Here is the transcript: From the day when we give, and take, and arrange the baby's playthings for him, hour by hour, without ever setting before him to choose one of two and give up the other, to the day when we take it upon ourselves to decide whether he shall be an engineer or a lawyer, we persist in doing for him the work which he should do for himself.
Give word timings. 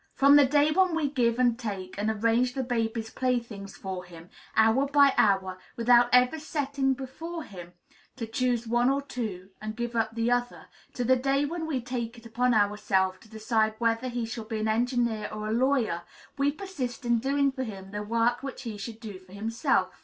From 0.15 0.35
the 0.35 0.47
day 0.47 0.71
when 0.71 0.95
we 0.95 1.11
give, 1.11 1.37
and 1.37 1.59
take, 1.59 1.95
and 1.95 2.09
arrange 2.09 2.55
the 2.55 2.63
baby's 2.63 3.11
playthings 3.11 3.77
for 3.77 4.03
him, 4.03 4.31
hour 4.55 4.87
by 4.87 5.13
hour, 5.15 5.59
without 5.75 6.09
ever 6.11 6.39
setting 6.39 6.95
before 6.95 7.43
him 7.43 7.73
to 8.15 8.25
choose 8.25 8.65
one 8.67 8.89
of 8.89 9.07
two 9.07 9.51
and 9.61 9.75
give 9.75 9.95
up 9.95 10.15
the 10.15 10.31
other, 10.31 10.69
to 10.95 11.03
the 11.03 11.15
day 11.17 11.45
when 11.45 11.67
we 11.67 11.79
take 11.81 12.17
it 12.17 12.25
upon 12.25 12.55
ourselves 12.55 13.19
to 13.19 13.29
decide 13.29 13.75
whether 13.77 14.07
he 14.09 14.25
shall 14.25 14.45
be 14.45 14.57
an 14.57 14.67
engineer 14.67 15.29
or 15.31 15.47
a 15.49 15.53
lawyer, 15.53 16.01
we 16.35 16.51
persist 16.51 17.05
in 17.05 17.19
doing 17.19 17.51
for 17.51 17.63
him 17.63 17.91
the 17.91 18.01
work 18.01 18.41
which 18.41 18.63
he 18.63 18.79
should 18.79 18.99
do 18.99 19.19
for 19.19 19.33
himself. 19.33 19.91